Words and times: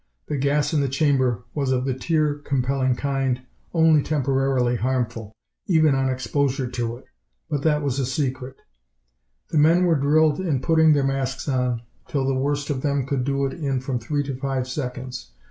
The 0.25 0.35
gas 0.37 0.73
in 0.73 0.81
the 0.81 0.89
chamber 0.89 1.43
was 1.53 1.71
of 1.71 1.85
the 1.85 1.93
tear 1.93 2.33
compelling 2.33 2.95
kind, 2.95 3.41
only 3.71 4.01
temporarily 4.01 4.75
harmful, 4.77 5.31
even 5.67 5.93
on 5.93 6.09
exposure 6.09 6.65
to 6.67 6.97
it. 6.97 7.05
But 7.51 7.61
that 7.61 7.83
was 7.83 7.99
a 7.99 8.05
secret. 8.07 8.55
The 9.49 9.59
men 9.59 9.85
were 9.85 9.93
drilled 9.93 10.39
in 10.39 10.59
putting 10.59 10.93
their 10.93 11.03
masks 11.05 11.47
on, 11.47 11.83
till 12.07 12.25
the 12.25 12.33
worst 12.33 12.71
of 12.71 12.81
them 12.81 13.05
could 13.05 13.23
do 13.23 13.45
it 13.45 13.53
in 13.53 13.79
from 13.79 13.99
three 13.99 14.23
to 14.23 14.35
five 14.35 14.67
seconds. 14.67 15.33